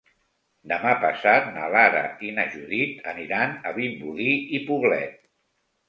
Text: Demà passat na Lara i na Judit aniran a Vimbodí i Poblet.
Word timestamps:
Demà 0.71 0.93
passat 1.03 1.51
na 1.59 1.67
Lara 1.77 2.03
i 2.29 2.33
na 2.39 2.47
Judit 2.55 3.07
aniran 3.15 3.57
a 3.73 3.79
Vimbodí 3.79 4.35
i 4.61 4.67
Poblet. 4.73 5.27